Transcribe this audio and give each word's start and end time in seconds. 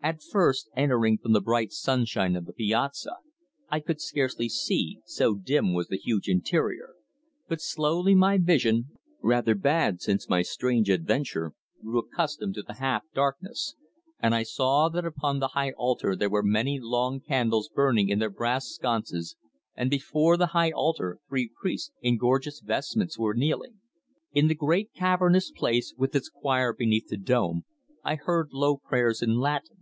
At 0.00 0.22
first, 0.22 0.70
entering 0.76 1.18
from 1.18 1.32
the 1.32 1.40
bright 1.40 1.70
sunshine 1.72 2.36
of 2.36 2.46
the 2.46 2.52
piazza, 2.52 3.16
I 3.68 3.80
could 3.80 4.00
scarcely 4.00 4.48
see, 4.48 5.00
so 5.04 5.34
dim 5.34 5.74
was 5.74 5.88
the 5.88 5.98
huge 5.98 6.28
interior, 6.28 6.94
but 7.48 7.60
slowly 7.60 8.14
my 8.14 8.38
vision, 8.38 8.96
rather 9.20 9.54
bad 9.56 10.00
since 10.00 10.28
my 10.28 10.40
strange 10.42 10.88
adventure, 10.88 11.52
grew 11.82 11.98
accustomed 11.98 12.54
to 12.54 12.62
the 12.62 12.74
half 12.74 13.02
darkness, 13.12 13.74
and 14.20 14.34
I 14.36 14.44
saw 14.44 14.88
that 14.88 15.04
upon 15.04 15.40
the 15.40 15.48
high 15.48 15.72
altar 15.72 16.14
there 16.14 16.30
were 16.30 16.44
many 16.44 16.78
long 16.80 17.18
candles 17.20 17.68
burning 17.68 18.08
in 18.08 18.20
their 18.20 18.30
brass 18.30 18.68
sconces 18.68 19.36
and 19.74 19.90
before 19.90 20.36
the 20.36 20.46
high 20.54 20.70
altar 20.70 21.18
three 21.28 21.50
priests 21.60 21.90
in 22.00 22.18
gorgeous 22.18 22.60
vestments 22.60 23.18
were 23.18 23.34
kneeling. 23.34 23.80
In 24.32 24.46
the 24.46 24.54
great 24.54 24.92
cavernous 24.94 25.50
place, 25.50 25.92
with 25.98 26.14
its 26.14 26.28
choir 26.30 26.72
beneath 26.72 27.08
the 27.08 27.16
dome, 27.18 27.64
I 28.04 28.14
heard 28.14 28.52
low 28.52 28.76
prayers 28.78 29.20
in 29.22 29.36
Latin. 29.38 29.74